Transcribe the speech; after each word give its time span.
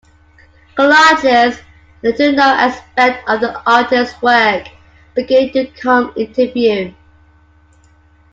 Collages, 0.75 1.59
a 1.61 2.07
little 2.07 2.31
known 2.33 2.57
aspect 2.57 3.29
of 3.29 3.39
the 3.39 3.61
artist's 3.69 4.19
work, 4.23 4.65
begin 5.15 5.53
to 5.53 5.67
come 5.79 6.11
into 6.17 6.51
view. 6.51 6.95